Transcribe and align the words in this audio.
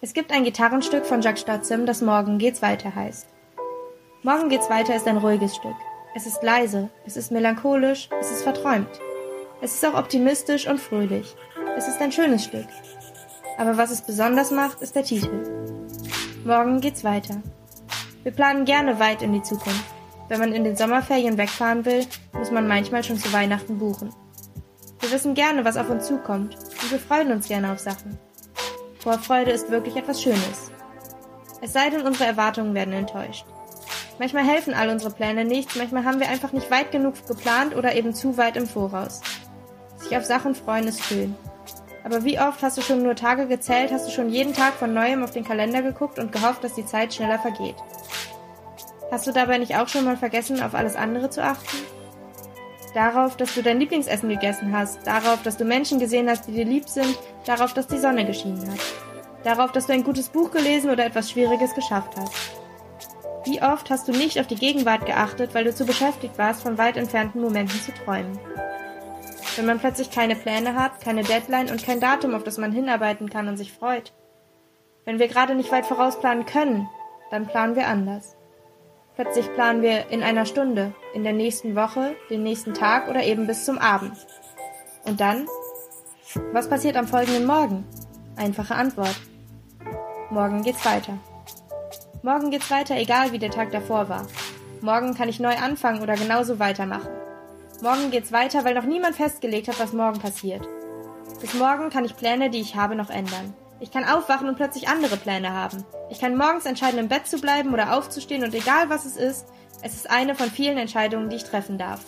Es 0.00 0.12
gibt 0.12 0.30
ein 0.30 0.44
Gitarrenstück 0.44 1.04
von 1.04 1.22
Jacques 1.22 1.40
Statzem, 1.40 1.84
das 1.84 2.02
Morgen 2.02 2.38
geht's 2.38 2.62
weiter 2.62 2.94
heißt. 2.94 3.26
Morgen 4.22 4.48
geht's 4.48 4.70
weiter 4.70 4.94
ist 4.94 5.08
ein 5.08 5.16
ruhiges 5.16 5.56
Stück. 5.56 5.74
Es 6.14 6.24
ist 6.24 6.40
leise, 6.40 6.88
es 7.04 7.16
ist 7.16 7.32
melancholisch, 7.32 8.08
es 8.20 8.30
ist 8.30 8.44
verträumt. 8.44 9.00
Es 9.60 9.74
ist 9.74 9.84
auch 9.84 9.98
optimistisch 9.98 10.68
und 10.68 10.78
fröhlich. 10.78 11.34
Es 11.76 11.88
ist 11.88 12.00
ein 12.00 12.12
schönes 12.12 12.44
Stück. 12.44 12.68
Aber 13.58 13.76
was 13.76 13.90
es 13.90 14.02
besonders 14.02 14.52
macht, 14.52 14.82
ist 14.82 14.94
der 14.94 15.02
Titel. 15.02 15.66
Morgen 16.44 16.80
geht's 16.80 17.02
weiter. 17.02 17.42
Wir 18.22 18.30
planen 18.30 18.66
gerne 18.66 19.00
weit 19.00 19.22
in 19.22 19.32
die 19.32 19.42
Zukunft. 19.42 19.84
Wenn 20.28 20.38
man 20.38 20.52
in 20.52 20.62
den 20.62 20.76
Sommerferien 20.76 21.38
wegfahren 21.38 21.84
will, 21.84 22.06
muss 22.34 22.52
man 22.52 22.68
manchmal 22.68 23.02
schon 23.02 23.18
zu 23.18 23.32
Weihnachten 23.32 23.78
buchen. 23.78 24.14
Wir 25.00 25.10
wissen 25.10 25.34
gerne, 25.34 25.64
was 25.64 25.76
auf 25.76 25.90
uns 25.90 26.06
zukommt, 26.06 26.54
und 26.54 26.92
wir 26.92 27.00
freuen 27.00 27.32
uns 27.32 27.48
gerne 27.48 27.72
auf 27.72 27.80
Sachen. 27.80 28.16
Vorfreude 29.00 29.52
ist 29.52 29.70
wirklich 29.70 29.96
etwas 29.96 30.22
Schönes. 30.22 30.70
Es 31.60 31.72
sei 31.72 31.90
denn, 31.90 32.02
unsere 32.02 32.26
Erwartungen 32.26 32.74
werden 32.74 32.94
enttäuscht. 32.94 33.44
Manchmal 34.18 34.44
helfen 34.44 34.74
all 34.74 34.88
unsere 34.88 35.12
Pläne 35.12 35.44
nichts, 35.44 35.76
manchmal 35.76 36.04
haben 36.04 36.18
wir 36.18 36.28
einfach 36.28 36.52
nicht 36.52 36.70
weit 36.70 36.90
genug 36.90 37.14
geplant 37.26 37.76
oder 37.76 37.94
eben 37.94 38.14
zu 38.14 38.36
weit 38.36 38.56
im 38.56 38.66
Voraus. 38.66 39.20
Sich 39.98 40.16
auf 40.16 40.24
Sachen 40.24 40.54
freuen 40.54 40.88
ist 40.88 41.04
schön. 41.04 41.36
Aber 42.04 42.24
wie 42.24 42.40
oft 42.40 42.62
hast 42.62 42.78
du 42.78 42.82
schon 42.82 43.02
nur 43.02 43.14
Tage 43.14 43.46
gezählt, 43.46 43.92
hast 43.92 44.08
du 44.08 44.10
schon 44.10 44.30
jeden 44.30 44.54
Tag 44.54 44.74
von 44.74 44.94
neuem 44.94 45.22
auf 45.22 45.30
den 45.30 45.44
Kalender 45.44 45.82
geguckt 45.82 46.18
und 46.18 46.32
gehofft, 46.32 46.64
dass 46.64 46.74
die 46.74 46.86
Zeit 46.86 47.14
schneller 47.14 47.38
vergeht? 47.38 47.76
Hast 49.10 49.26
du 49.26 49.32
dabei 49.32 49.58
nicht 49.58 49.76
auch 49.76 49.88
schon 49.88 50.04
mal 50.04 50.16
vergessen, 50.16 50.62
auf 50.62 50.74
alles 50.74 50.96
andere 50.96 51.30
zu 51.30 51.42
achten? 51.42 51.76
Darauf, 52.94 53.36
dass 53.36 53.54
du 53.54 53.62
dein 53.62 53.80
Lieblingsessen 53.80 54.28
gegessen 54.28 54.76
hast, 54.76 55.06
darauf, 55.06 55.42
dass 55.42 55.56
du 55.56 55.64
Menschen 55.64 55.98
gesehen 55.98 56.28
hast, 56.28 56.46
die 56.46 56.52
dir 56.52 56.64
lieb 56.64 56.88
sind, 56.88 57.18
darauf, 57.44 57.74
dass 57.74 57.86
die 57.86 57.98
Sonne 57.98 58.24
geschienen 58.24 58.70
hat, 58.70 58.80
darauf, 59.44 59.72
dass 59.72 59.86
du 59.86 59.92
ein 59.92 60.04
gutes 60.04 60.28
Buch 60.28 60.50
gelesen 60.50 60.90
oder 60.90 61.04
etwas 61.04 61.30
Schwieriges 61.30 61.74
geschafft 61.74 62.14
hast. 62.18 62.32
Wie 63.44 63.62
oft 63.62 63.90
hast 63.90 64.08
du 64.08 64.12
nicht 64.12 64.38
auf 64.40 64.46
die 64.46 64.56
Gegenwart 64.56 65.06
geachtet, 65.06 65.54
weil 65.54 65.64
du 65.64 65.74
zu 65.74 65.86
beschäftigt 65.86 66.36
warst, 66.38 66.62
von 66.62 66.76
weit 66.78 66.96
entfernten 66.96 67.40
Momenten 67.40 67.80
zu 67.80 67.92
träumen? 67.92 68.38
Wenn 69.56 69.66
man 69.66 69.80
plötzlich 69.80 70.10
keine 70.10 70.36
Pläne 70.36 70.74
hat, 70.74 71.00
keine 71.00 71.24
Deadline 71.24 71.70
und 71.70 71.82
kein 71.82 72.00
Datum, 72.00 72.34
auf 72.34 72.44
das 72.44 72.58
man 72.58 72.72
hinarbeiten 72.72 73.28
kann 73.28 73.48
und 73.48 73.56
sich 73.56 73.72
freut. 73.72 74.12
Wenn 75.04 75.18
wir 75.18 75.28
gerade 75.28 75.54
nicht 75.54 75.72
weit 75.72 75.86
vorausplanen 75.86 76.46
können, 76.46 76.88
dann 77.30 77.46
planen 77.46 77.74
wir 77.74 77.86
anders. 77.86 78.37
Plötzlich 79.18 79.52
planen 79.52 79.82
wir 79.82 80.10
in 80.10 80.22
einer 80.22 80.46
Stunde, 80.46 80.94
in 81.12 81.24
der 81.24 81.32
nächsten 81.32 81.74
Woche, 81.74 82.14
den 82.30 82.44
nächsten 82.44 82.72
Tag 82.72 83.08
oder 83.08 83.24
eben 83.24 83.48
bis 83.48 83.64
zum 83.64 83.76
Abend. 83.76 84.12
Und 85.04 85.18
dann? 85.18 85.48
Was 86.52 86.68
passiert 86.68 86.96
am 86.96 87.08
folgenden 87.08 87.44
Morgen? 87.44 87.84
Einfache 88.36 88.76
Antwort. 88.76 89.16
Morgen 90.30 90.62
geht's 90.62 90.86
weiter. 90.86 91.18
Morgen 92.22 92.52
geht's 92.52 92.70
weiter, 92.70 92.94
egal 92.94 93.32
wie 93.32 93.40
der 93.40 93.50
Tag 93.50 93.72
davor 93.72 94.08
war. 94.08 94.24
Morgen 94.82 95.14
kann 95.14 95.28
ich 95.28 95.40
neu 95.40 95.56
anfangen 95.56 96.00
oder 96.00 96.14
genauso 96.14 96.60
weitermachen. 96.60 97.10
Morgen 97.82 98.12
geht's 98.12 98.30
weiter, 98.30 98.64
weil 98.64 98.74
noch 98.74 98.84
niemand 98.84 99.16
festgelegt 99.16 99.66
hat, 99.66 99.80
was 99.80 99.92
morgen 99.92 100.20
passiert. 100.20 100.64
Bis 101.40 101.54
morgen 101.54 101.90
kann 101.90 102.04
ich 102.04 102.16
Pläne, 102.16 102.50
die 102.50 102.60
ich 102.60 102.76
habe, 102.76 102.94
noch 102.94 103.10
ändern. 103.10 103.52
Ich 103.80 103.92
kann 103.92 104.04
aufwachen 104.04 104.48
und 104.48 104.56
plötzlich 104.56 104.88
andere 104.88 105.16
Pläne 105.16 105.52
haben. 105.52 105.84
Ich 106.10 106.18
kann 106.20 106.36
morgens 106.36 106.66
entscheiden, 106.66 106.98
im 106.98 107.08
Bett 107.08 107.26
zu 107.26 107.38
bleiben 107.38 107.72
oder 107.72 107.96
aufzustehen 107.96 108.42
und 108.42 108.54
egal 108.54 108.90
was 108.90 109.04
es 109.04 109.16
ist, 109.16 109.46
es 109.82 109.94
ist 109.94 110.10
eine 110.10 110.34
von 110.34 110.50
vielen 110.50 110.78
Entscheidungen, 110.78 111.30
die 111.30 111.36
ich 111.36 111.44
treffen 111.44 111.78
darf. 111.78 112.00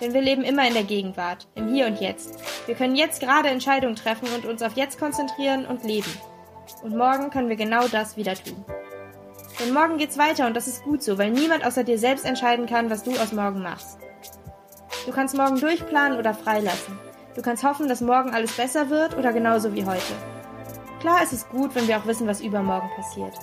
Denn 0.00 0.14
wir 0.14 0.20
leben 0.20 0.42
immer 0.42 0.66
in 0.66 0.74
der 0.74 0.84
Gegenwart, 0.84 1.48
im 1.54 1.72
Hier 1.72 1.86
und 1.86 2.00
Jetzt. 2.00 2.38
Wir 2.66 2.74
können 2.76 2.94
jetzt 2.94 3.20
gerade 3.20 3.48
Entscheidungen 3.48 3.96
treffen 3.96 4.28
und 4.34 4.44
uns 4.44 4.62
auf 4.62 4.76
jetzt 4.76 4.98
konzentrieren 4.98 5.66
und 5.66 5.82
leben. 5.82 6.10
Und 6.82 6.96
morgen 6.96 7.30
können 7.30 7.48
wir 7.48 7.56
genau 7.56 7.88
das 7.88 8.16
wieder 8.16 8.34
tun. 8.34 8.64
Denn 9.60 9.72
morgen 9.72 9.98
geht's 9.98 10.18
weiter 10.18 10.46
und 10.46 10.54
das 10.54 10.68
ist 10.68 10.84
gut 10.84 11.02
so, 11.02 11.18
weil 11.18 11.30
niemand 11.30 11.64
außer 11.64 11.84
dir 11.84 11.98
selbst 11.98 12.24
entscheiden 12.24 12.66
kann, 12.66 12.90
was 12.90 13.02
du 13.02 13.12
aus 13.12 13.32
morgen 13.32 13.62
machst. 13.62 13.98
Du 15.06 15.12
kannst 15.12 15.36
morgen 15.36 15.60
durchplanen 15.60 16.18
oder 16.18 16.34
freilassen. 16.34 16.98
Du 17.34 17.42
kannst 17.42 17.64
hoffen, 17.64 17.88
dass 17.88 18.00
morgen 18.00 18.32
alles 18.32 18.56
besser 18.56 18.90
wird 18.90 19.16
oder 19.16 19.32
genauso 19.32 19.74
wie 19.74 19.84
heute. 19.84 20.14
Klar 21.04 21.22
ist 21.22 21.34
es 21.34 21.46
gut, 21.50 21.74
wenn 21.74 21.86
wir 21.86 21.98
auch 21.98 22.06
wissen, 22.06 22.26
was 22.26 22.40
übermorgen 22.40 22.88
passiert. 22.96 23.34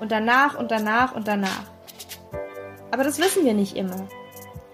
Und 0.00 0.12
danach 0.12 0.58
und 0.58 0.70
danach 0.70 1.14
und 1.14 1.26
danach. 1.26 1.62
Aber 2.90 3.04
das 3.04 3.18
wissen 3.18 3.42
wir 3.46 3.54
nicht 3.54 3.74
immer. 3.74 4.06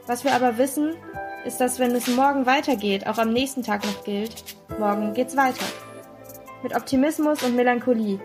Was 0.09 0.25
wir 0.25 0.35
aber 0.35 0.59
wissen, 0.59 0.97
ist, 1.45 1.61
dass 1.61 1.79
wenn 1.79 1.95
es 1.95 2.09
morgen 2.09 2.45
weitergeht, 2.45 3.07
auch 3.07 3.19
am 3.19 3.33
nächsten 3.33 3.63
Tag 3.63 3.85
noch 3.85 4.03
gilt, 4.03 4.43
morgen 4.77 5.15
geht's 5.15 5.37
weiter. 5.37 5.65
Mit 6.65 6.75
Optimismus 6.75 7.45
und 7.45 7.55
Melancholie, 7.55 8.19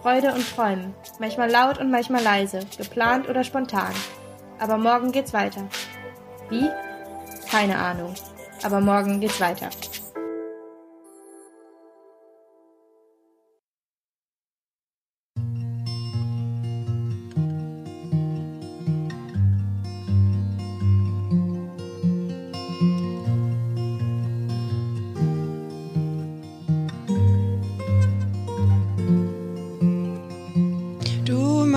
Freude 0.00 0.32
und 0.32 0.48
Träumen, 0.54 0.94
manchmal 1.18 1.50
laut 1.50 1.78
und 1.78 1.90
manchmal 1.90 2.22
leise, 2.22 2.60
geplant 2.78 3.28
oder 3.28 3.42
spontan. 3.42 3.92
Aber 4.60 4.78
morgen 4.78 5.10
geht's 5.10 5.32
weiter. 5.32 5.66
Wie? 6.50 6.70
Keine 7.50 7.76
Ahnung. 7.78 8.14
Aber 8.62 8.78
morgen 8.78 9.18
geht's 9.18 9.40
weiter. 9.40 9.70